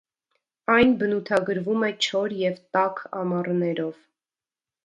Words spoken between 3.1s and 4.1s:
ամառներով։